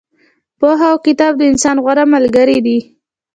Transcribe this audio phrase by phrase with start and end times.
[0.59, 2.79] پوهه او کتاب د انسان غوره ملګري دي.